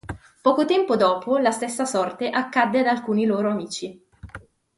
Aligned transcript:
Poco 0.41 0.65
tempo 0.65 0.95
dopo 0.95 1.37
la 1.37 1.51
stessa 1.51 1.85
sorte 1.85 2.29
accade 2.31 2.79
ad 2.79 2.87
alcuni 2.87 3.25
loro 3.27 3.51
amici. 3.51 4.03